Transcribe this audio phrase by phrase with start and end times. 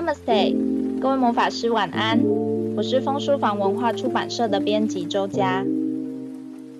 [0.00, 2.24] Namaste，各位魔法师晚安。
[2.74, 5.62] 我是枫书房文化出版社的编辑周佳，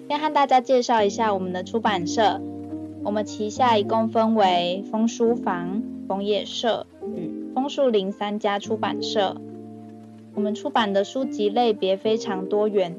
[0.08, 2.40] 先和大家介绍一下我们的出版社。
[3.04, 9.37] 我们旗下一共分为枫书房、枫叶社与枫树林三家出版社。
[10.34, 12.96] 我们出版的书籍类别非常多元，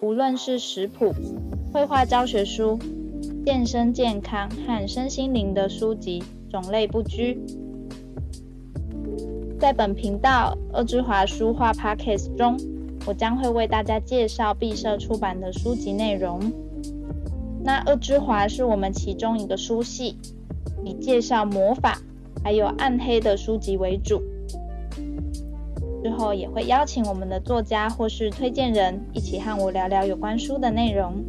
[0.00, 1.12] 无论是食谱、
[1.72, 2.78] 绘画教学书、
[3.44, 7.40] 健身健康和身心灵的书籍，种类不拘。
[9.64, 12.54] 在本频道“恶之华书画 Podcast” 中，
[13.06, 16.38] 我将会为大家介绍敝社出版的书籍内容。
[17.64, 20.18] 那恶之华是我们其中一个书系，
[20.84, 21.96] 以介绍魔法
[22.42, 24.20] 还有暗黑的书籍为主。
[26.02, 31.24] 之后也会邀请我们的作家或是推荐人一起和我聊聊有关书的内容。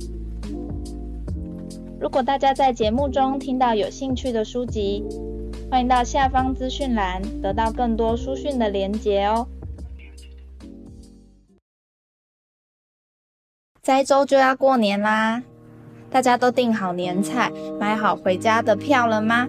[2.02, 5.05] 如果大家在节目中听到有兴趣的书籍，
[5.69, 9.48] 欢迎到下方资讯栏得到更多书讯的连结哦。
[13.81, 15.43] 再一周就要过年啦，
[16.09, 19.48] 大家都订好年菜，买好回家的票了吗？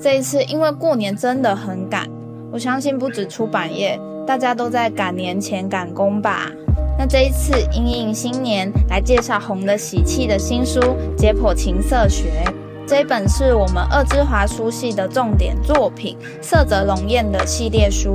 [0.00, 2.08] 这一次因为过年真的很赶，
[2.50, 6.50] 我相信不止出版业，大家都在赶年前赶工吧。
[6.98, 10.80] 那这一次因应新年，来介绍红的喜气的新书
[11.16, 12.44] 《解剖情色学》。
[12.86, 18.14] 这一本是我们二之华书系的重点作品，色泽龙彦的系列书。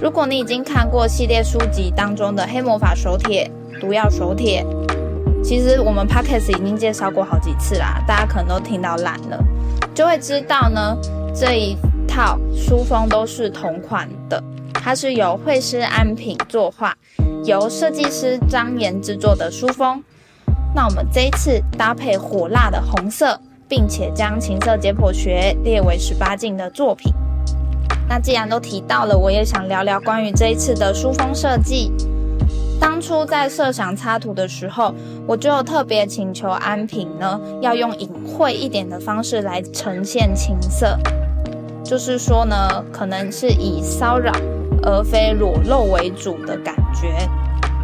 [0.00, 4.64] 如果你已经看过系列书籍当中的《黑魔法手帖》《毒药手帖》，
[5.44, 9.38] 其实我们 Podcast 已经介绍过好几次啦，大家可能都听到烂了，
[9.94, 10.96] 就会知道呢，
[11.34, 11.76] 这一
[12.08, 16.96] 套书封都是同款的，它是由绘师安品作画，
[17.44, 20.02] 由设计师张岩制作的书封。
[20.74, 23.38] 那我们这一次搭配火辣的红色。
[23.68, 27.12] 并且将情色解剖学列为十八禁的作品。
[28.08, 31.92] 那既然都提到了，我也想聊聊关于这一次的书封设计。
[32.78, 34.94] 当初在设想插图的时候，
[35.26, 40.96] 我就特别请求安平呢，要用隐晦一点的方式来呈现情色，
[41.82, 44.32] 就是说呢，可能是以骚扰
[44.82, 47.28] 而非裸露为主的感觉。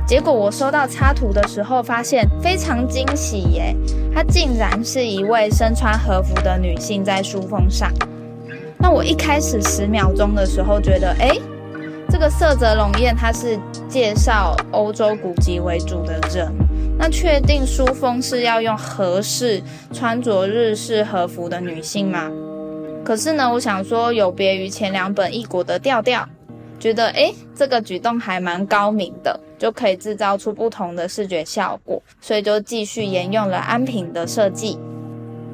[0.07, 3.75] 结果我收到插图的时候，发现非常惊喜耶！
[4.15, 7.91] 她竟然是一位身穿和服的女性在书封上。
[8.79, 11.41] 那我一开始十秒钟的时候觉得，诶，
[12.11, 13.59] 这个色泽龙彦他是
[13.89, 16.53] 介绍欧洲古籍为主的人，
[16.99, 19.63] 那确定书封是要用和式
[19.95, 22.29] 穿着日式和服的女性吗？
[23.05, 26.29] 可是呢，我想说有别于前两本异国的调调。
[26.83, 34.77] 觉得诶，这个举动还蛮高明的，就可以制造出不同的视觉效果，所以就继续沿用了安品的设计。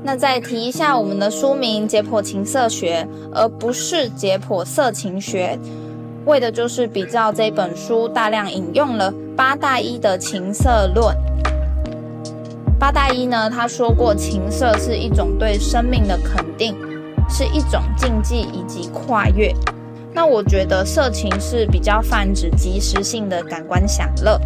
[0.02, 5.58] 那再提一下我们的书名《解剖情色学》，而不是《解剖色情学》，
[6.24, 11.14] 为的就是比较这本书大量引用了八大一的情色论。
[12.80, 16.74] 八大一呢，他说过情色是一种对生命的肯定，
[17.28, 19.54] 是一种禁忌以及跨越。
[20.18, 24.36] 那我觉得色情是比较泛指即时性的感官享乐，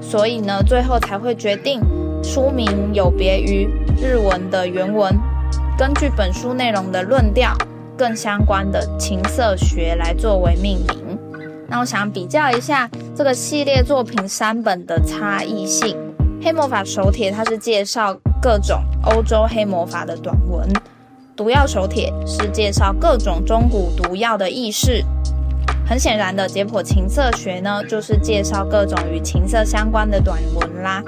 [0.00, 1.82] 所以呢，最后才会决定
[2.24, 3.68] 书名有别于
[4.00, 5.14] 日文的原文，
[5.76, 7.54] 根据本书内容的论调，
[7.94, 11.18] 更相关的情色学来作为命名。
[11.68, 15.94] 那我想比较一下这个系列作品三本的差异性，
[16.42, 20.66] 《黑魔法手帖》它是介绍各种欧洲黑魔法的短文。
[21.36, 25.04] 毒药手帖是介绍各种中古毒药的轶事，
[25.86, 31.04] 很显然的，解剖情色学呢，就是介绍各种与情色相关的短文啦。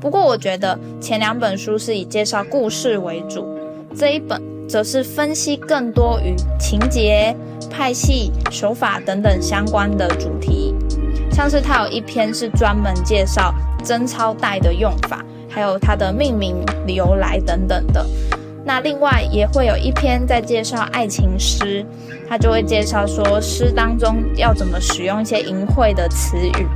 [0.00, 3.44] 不过我觉得前两本书是以介绍故事为主，
[3.96, 7.34] 这一本则是分析更多与情节、
[7.68, 10.72] 派系、手法等等相关的主题，
[11.32, 13.52] 像是它有一篇是专门介绍
[13.82, 18.06] 贞操带的用法，还有它的命名由来等等的。
[18.66, 21.84] 那另外也会有一篇在介绍爱情诗，
[22.28, 26.66] 他就会介绍说诗当中要怎么使用一些淫秽的词语。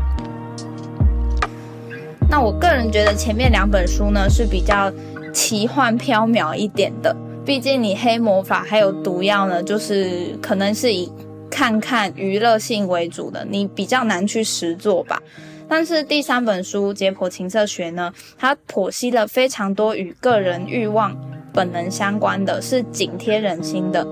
[2.30, 4.92] 那我个人觉得前面两本书呢是比较
[5.32, 11.10] 奇幻缥缈一点的，毕竟你黑魔法还有毒药呢，就是可能是以
[11.50, 15.22] 看看娱乐性为主的，你比较难去实作吧。
[15.66, 21.16] 但是第三本书《解剖情色学》呢，它剖析了非常多与个人欲望。
[21.52, 24.06] 本能相关的是紧贴人心的，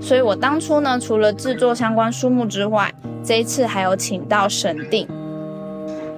[0.00, 2.92] 所以我当初呢，除了制作相关书目之外，
[3.22, 5.06] 这一次还有请到审定。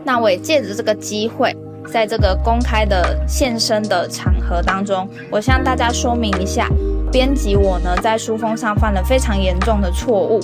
[0.05, 1.55] 那我也借着这个机会，
[1.87, 6.69] 在这个公开的现身的场合当中，我向大家说明一下，
[7.11, 10.41] 编辑我呢，在书封上犯了非常严重的错误。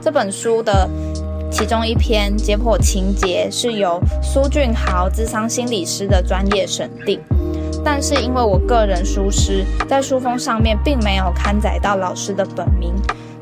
[0.00, 0.88] 这本书的
[1.50, 7.20] 其中一篇解剖情节是由苏俊豪智商心理师的专业审定，
[7.84, 12.94] 但是因为我个人疏失，在书封上面并没有刊载到老师的本名，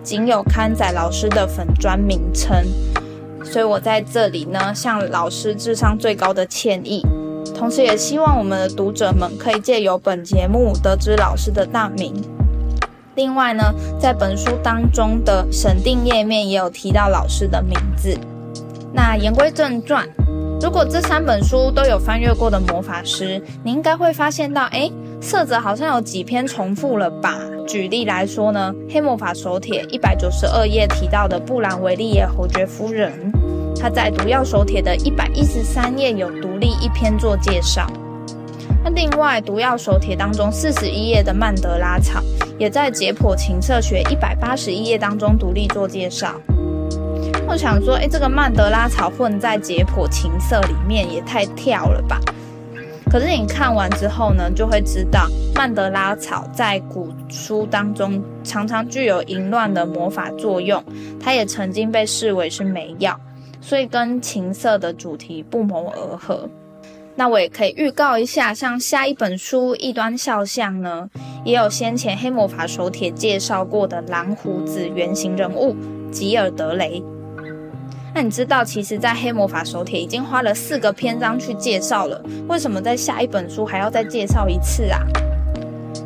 [0.02, 2.64] 仅有刊载老师的粉砖名称，
[3.44, 7.04] 所以我在这里呢，向老师致上最高的歉意。
[7.56, 12.14] 同时，也希望我们的读者们可以借由本节目得知老师的大名。
[13.16, 18.16] 另外呢，在本书当中的审定页面也有提到老师的名字。
[18.92, 20.08] 那言归正传，
[20.60, 27.38] 如果这三本书都有翻阅过的魔法师，你应该会发现到，诶，色泽好像有几篇重复了吧？
[27.66, 33.12] 举例来说呢，《黑魔法手帖》一百九十二页提到的布兰维利耶侯爵夫人。
[33.80, 37.86] 他在毒药手帖的一百一十三页有独立一篇做介绍。
[38.82, 42.20] 那另外，毒药手帖当中四十一页的曼德拉草，
[42.58, 46.34] 也在解剖情色学一百八十一页当中独立做介绍。
[47.50, 52.20] 我想说，诶，这个曼德拉草混在解剖情色里面也太跳了吧？
[53.10, 60.84] 可是你看完之后呢，就会知道曼德拉草在古书当中常常具有淫乱的魔法作用，
[61.18, 63.18] 它也曾经被视为是美药。
[63.62, 66.46] 所以跟情色的主题不谋而合。
[67.16, 71.08] 那我也可以预告一下，像下一本书《异端肖像》呢，
[71.46, 75.74] 也有先前黑魔法手帖介绍过的蓝胡子原型人物
[76.12, 77.02] 吉尔德雷。
[78.20, 84.98] 那你知道，其实，在黑魔法手帖已经花了四个篇章去介绍了，为什么在下一本书还要再介绍一次啊？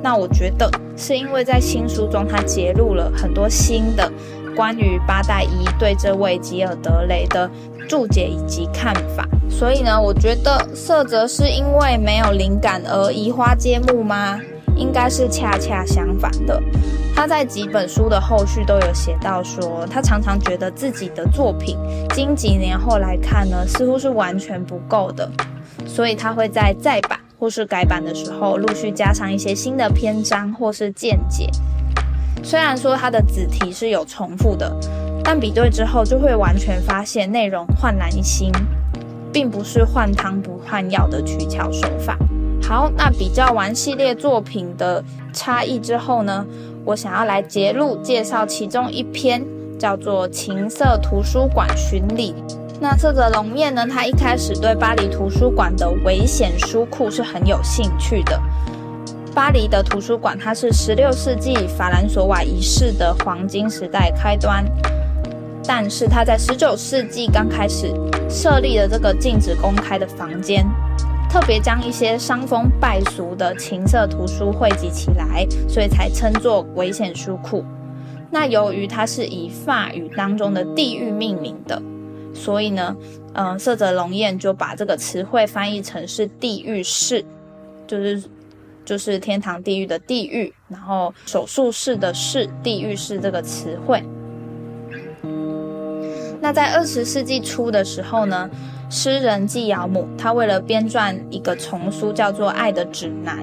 [0.02, 4.12] 那我觉得是因为在新书中，他揭露了很多新的。
[4.54, 7.50] 关于八代一对这位吉尔德雷的
[7.88, 14.38] 注解以及看法，所以呢，我觉得色泽是因为没有灵感而移花接木吗？
[14.76, 16.62] 应该是恰恰相反的。
[17.14, 21.76] 他在几本书的后续都有写到说，他常常觉得自己的作品
[22.14, 25.30] 经几年后来看呢，似乎是完全不够的，
[25.86, 31.50] 所以他会在再版或是改版的时候，陆续加上一些新的篇章或是见解。
[32.42, 34.74] 虽然说他的子题是有重复的，
[35.22, 38.50] 但比对之后就会完全发现内容焕然一新，
[39.32, 42.16] 并不是换汤不换药的取巧手法。
[42.62, 45.04] 好，那比较完系列作品的
[45.34, 46.46] 差异之后呢，
[46.84, 49.44] 我想要来节录介绍其中一篇，
[49.78, 52.34] 叫做《情色图书馆巡礼》。
[52.80, 58.40] 那涩泽龙面呢，他一开始对巴黎图书馆的危险书库是很有兴趣的。
[59.34, 64.64] 巴黎的图书馆，它是十六世纪法兰索瓦一世的黄金时代开端，
[65.66, 67.92] 但是他在十九世纪刚开始
[68.28, 70.66] 设立了这个禁止公开的房间，
[71.32, 77.64] 特别将一些伤风败俗的情色图书汇集起来，所以才称作危险书库。
[78.30, 81.80] 那由于它是以法语当中的地狱命名的，
[82.34, 82.94] 所以呢，
[83.32, 87.24] 嗯，色泽龙彦就把这个词汇翻译成是地狱室，
[87.86, 88.22] 就是。
[88.84, 94.02] 就是天堂地狱的地狱，然后手术室的室，地狱室这个词汇。
[96.40, 98.50] 那在二十世纪初的时候呢，
[98.94, 103.38] 诗人纪尧姆他为了编撰一个丛书叫做《爱的指南》，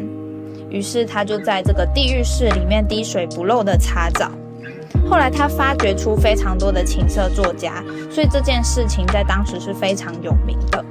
[0.70, 4.30] 于是他就在这个地狱室里面滴水不漏的查找。
[5.10, 10.86] 后来他发掘出非常多的情色作家，所以这件事情在当时是非常有名的。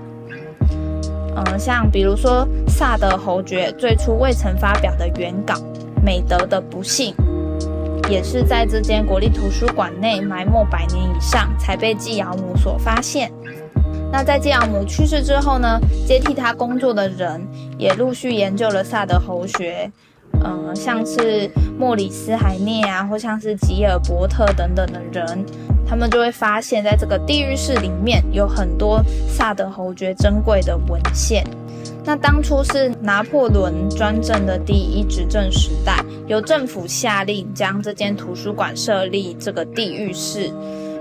[1.36, 5.54] 嗯，像比如说萨德侯爵最初未曾发表的原稿
[6.04, 7.14] 《美德的不幸》，
[8.10, 13.30] 也是在这间国立图书馆内埋没百年以上，才被纪尧姆所发现。
[14.10, 17.46] 那在纪尧姆去世之后呢，接替他工作的人
[17.78, 19.90] 也陆续研究了萨德侯爵，
[20.44, 25.44] 嗯，像是莫里斯海涅啊，或像是吉尔伯特等等的人。
[25.86, 31.42] 他们就会发现，在这个地狱室里面有很多萨德侯爵珍贵的文献。
[32.04, 40.50] 那当初是拿破仑专政的第一执政时代，由政府下令将这间图书馆设立这个地狱室，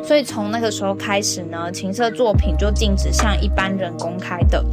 [0.08, 4.64] 所以从那个时候开始呢，情色作品就禁止向一般人公开的。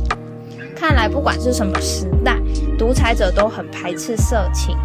[0.76, 2.38] 看来不管是什么时代，
[2.78, 4.76] 独裁者都很排斥色情。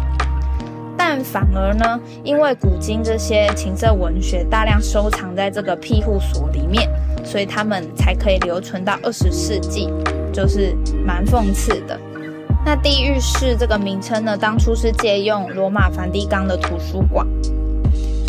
[0.98, 6.90] 但反而呢，因为古今这些情色文学大量收藏在这个庇护所里面，
[7.24, 9.88] 所以他们才可以留存到二十世纪，
[10.32, 10.76] 就是
[11.06, 11.96] 蛮讽刺的。
[12.66, 17.24] 那地狱室这个名称呢，当初是借用罗马梵蒂冈的图书馆。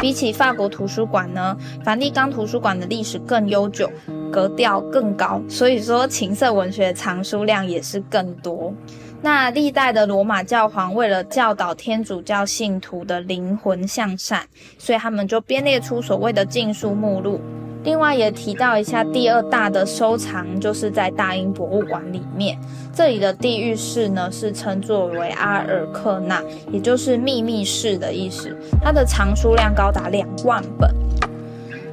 [0.01, 1.55] 比起法国图书馆呢，
[1.86, 3.88] 梵蒂冈图书馆的历史更悠久，
[4.31, 8.74] 格调更高，所以说情色文学藏书量也是更多。
[9.22, 14.43] 那历代的罗马教皇为了教导天主教信徒的灵魂向善，
[14.79, 17.39] 所以他们就编列出所谓的禁书目录。
[17.83, 22.57] 另外也提到一下，第二大的收藏就是在大英博物馆里面，
[22.93, 28.55] 这里的地狱室呢是称作为阿尔克纳，也就是秘密室的意思。
[28.83, 30.93] 它的藏书量高达两万本。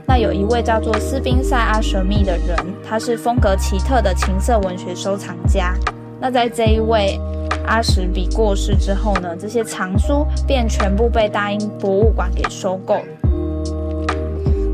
[0.06, 5.74] 那有一位叫做斯宾塞阿什密的人，他是风格奇特的情色文学收藏家。
[6.20, 7.18] 那在这一位
[7.66, 13.00] 阿什比过世之后呢，这些藏书便全部被大英博物馆给收购。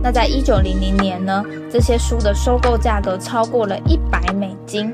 [0.05, 1.43] 那在一九零零年呢，
[1.73, 4.93] 这些书的收购价格超过了一百美金，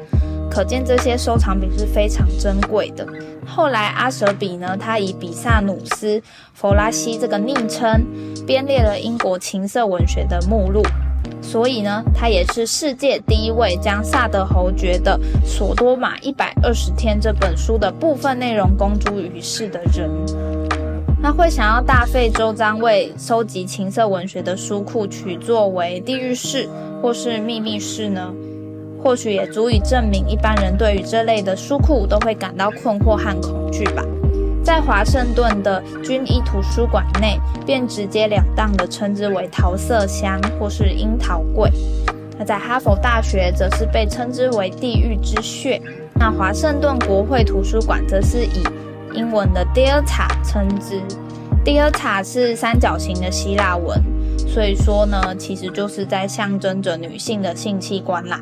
[0.48, 3.04] 可见这些收藏品是非常珍贵的。
[3.44, 6.20] 后来阿舍比呢，他以比萨努斯·
[6.54, 8.06] 弗拉西这个昵称
[8.46, 10.80] 编列了英国情色文学的目录。
[11.42, 20.08] 所以呢，他也是世界第一位将萨德侯爵的《索多玛一百二十天》这本书的部分内容公诸于世的人。
[21.22, 26.66] 他会想要大费周章为收集情色文学的书库取作为地狱室
[27.02, 28.32] 或是秘密室呢？
[29.02, 34.02] 或许也足以证明一般人对于这类的书库都会感到困惑和恐惧吧。
[34.64, 41.70] 在华盛顿的军医图书馆内，便直截了当地称之为桃色箱或是樱桃柜。
[42.38, 45.80] 那在哈佛大学，则是被称之为地狱之穴。
[46.14, 48.62] 那华盛顿国会图书馆，则是以
[49.14, 51.02] 英文的 Dieta 称之。
[51.64, 54.02] Dieta 是三角形的希腊文，
[54.48, 58.40] 所以说呢，其实就是在象征着女性的性器官啦。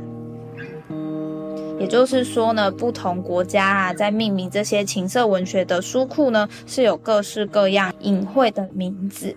[1.80, 9.36] 也就是说呢，不同国家啊，在命名这些情色文学的书库呢，是有各式各样隐晦的名字。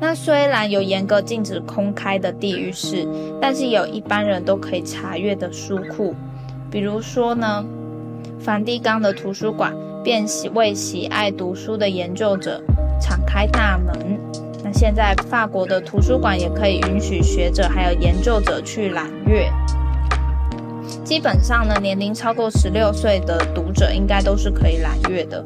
[0.00, 3.06] 那虽然有严格禁止公开的地狱室，
[3.40, 6.14] 但是有一般人都可以查阅的书库。
[6.72, 7.62] 比如说呢，
[8.40, 12.62] 梵蒂冈的图书馆便喜为喜爱读书的研究者
[12.98, 14.18] 敞开大门。
[14.64, 19.52] 那现在法国的图书馆也可以允许学者还有研究者去揽阅。
[21.04, 25.44] 基本上呢，年龄超过十六岁的读者应该都是可以揽阅的。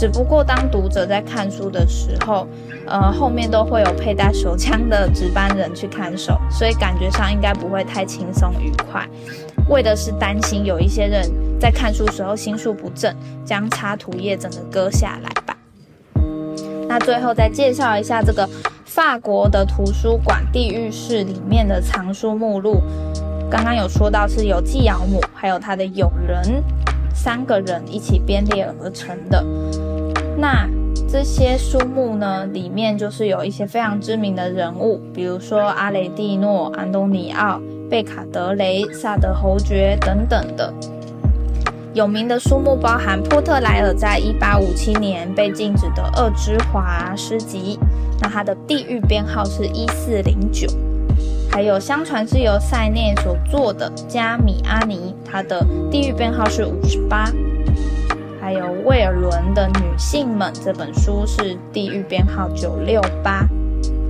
[0.00, 2.46] 只不过当读者在看书的时候，
[2.86, 9.06] 呃，后面都会有佩戴手枪的值班人去看守，所以感觉上应该不会太轻松愉快。
[9.68, 11.30] 为的是担心有一些人
[11.60, 13.14] 在看书时候心术不正，
[13.44, 15.54] 将插图页整个割下来吧。
[16.88, 18.48] 那最后再介绍一下这个
[18.86, 22.80] 法国的图书馆地狱室里面的藏书目录。
[23.50, 26.64] 刚刚有说到是由纪尧姆还有他的友人
[27.12, 29.44] 三个人一起编列而成的。
[30.36, 30.68] 那
[31.08, 37.60] 这些书目呢，里面就是有一些非常知名的人物，比如说阿雷蒂诺、安东尼奥、
[37.90, 40.72] 贝卡德雷、萨德侯爵等等的。
[41.92, 47.76] 有名的书目包含波特莱尔在一八五七年被禁止的《恶之华》诗集，
[48.20, 50.68] 那它的地狱编号是一四零九；
[51.50, 57.24] 还有相传是由塞内所做的《加米阿尼》，它的地狱编号是五十八；
[58.50, 63.46] 还有魏尔伦的《女性们》这本书是地狱编号九六八。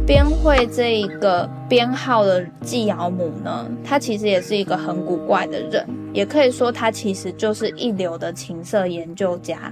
[0.06, 9.70] 编绘这一个编号的纪尧姆呢，他其实也是一个很古怪的人，也可以说他其实就是一流的情色研究家。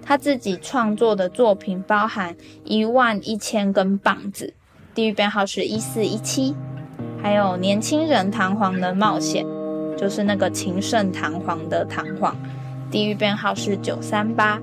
[0.00, 4.54] 他自己创作的作品包含一万一千根棒子，
[4.94, 6.54] 地狱编号是一四一七，
[7.20, 9.44] 还有年轻人弹簧的冒险，
[9.96, 12.36] 就是那个情圣弹簧的弹簧，
[12.90, 14.58] 地狱编号是九三八。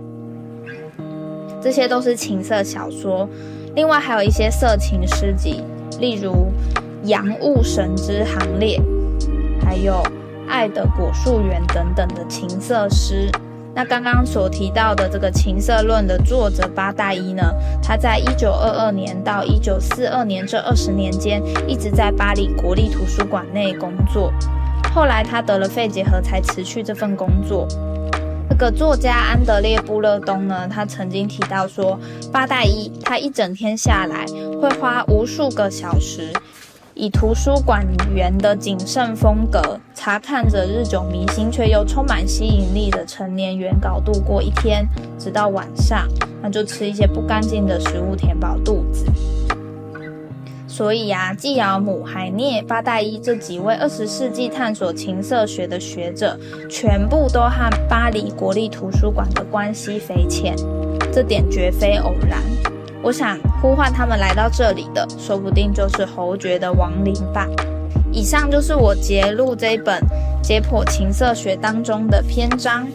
[1.62, 3.28] 这些都是情色小说。
[3.76, 5.64] 另外还有一些色情诗集，
[6.00, 6.32] 例如
[7.08, 8.80] 《洋物神之行列》，
[9.66, 9.94] 还有
[10.48, 13.30] 《爱的果树园》等等的情色诗。
[13.74, 17.44] 那刚刚所提到的这个《情色论》的作者八大一呢，
[17.84, 24.32] 他在一九二二年到一九四二年这二十年间，一直在巴黎国立图书馆内工作。
[24.94, 27.68] 后来他得了肺结核，才辞去这份工作。
[28.50, 32.00] 这个作家安德烈布勒东呢，他曾经提到说，
[32.32, 34.26] 八代一他一整天下来
[34.62, 36.32] 会花无数个小时，
[36.94, 44.88] 以图书馆员的谨慎风格，查看着日久弥新却又充满吸引力的成年原稿度过一天，
[45.20, 46.08] 直到晚上，
[46.42, 49.06] 那就吃一些不干净的食物填饱肚子。
[50.76, 56.38] 所以啊，纪尧姆、海涅、巴代伊这几位二十世纪探索情色学的学者，
[56.70, 60.54] 全部都和巴黎国立图书馆的关系匪浅，
[61.14, 62.42] 这点绝非偶然。
[63.02, 67.48] 我想呼唤他们来到这里的，说不定就是侯爵的亡灵吧。
[68.12, 70.04] 以上就是我节录这一本
[70.44, 72.86] 解剖情色学当中的篇章《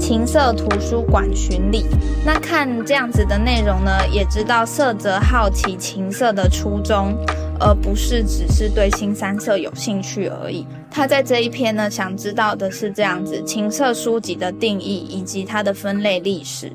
[0.00, 1.82] 情色图书馆巡礼》。
[2.24, 7.14] 那看这样子的内容呢，也知道色泽好奇情色的初衷，
[7.60, 10.66] 而不是只是对新三色有兴趣而已。
[10.90, 16.72] 他在这一篇呢，想知道的是这样子情色书籍的定义以及它的分类历史。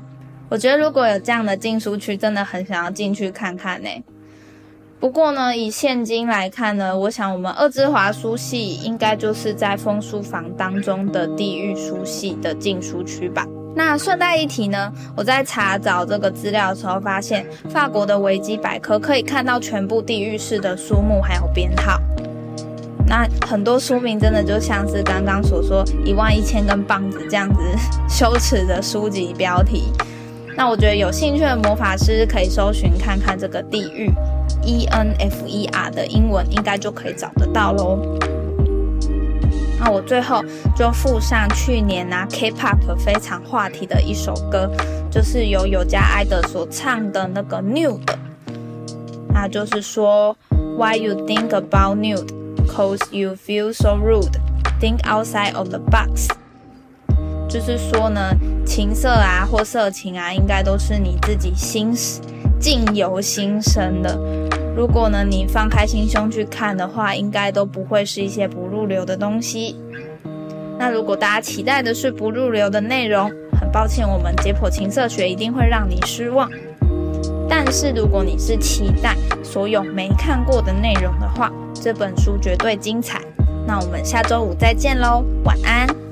[0.48, 3.88] 我觉得如果有这样的禁书区，真的很想要进去看看呢。
[4.98, 13.46] 不过呢，以现今来看呢，我想我们二之华书系应该就是在风书房当中的地狱书系的禁书区吧。
[13.74, 22.00] 那顺带一提呢，我在查找这个资料的时候，发现法国的维基百科可以看到全部地狱式的书目还有编号。
[23.06, 27.60] 那很多书名真的就像是刚刚所说一万一千根棒子这样子
[28.08, 29.92] 羞耻的书籍标题。
[30.56, 34.10] 那我觉得有兴趣的魔法师可以搜寻看看这个地狱
[34.64, 38.18] ，E N F E R 的英文应该就可以找得到喽。
[39.78, 40.42] 那我最后
[40.74, 44.70] 就附上去年啊 K-pop 非常话题的一首歌，
[45.10, 48.00] 就是由有加爱德所唱的那个 Nude，
[49.28, 52.28] 那就是说 Why you think about nude?
[52.66, 54.40] Cause you feel so rude.
[54.80, 56.28] Think outside of the box.
[57.48, 58.30] 就是说呢，
[58.64, 61.94] 情色啊或色情啊，应该都是你自己心
[62.58, 64.18] 境由心生的。
[64.76, 69.76] 如果呢你放开心胸去看的话，应该都不会是一些不入流的东西。
[70.78, 76.50] 那如果大家期待的是不入流的内容，很抱歉，我们解剖情色学一定会让你失望。
[77.48, 83.22] 但是如果你是期待所有没看过的内容的话，这本书绝对精彩。
[83.66, 86.05] 那我们下周五再见喽，晚安。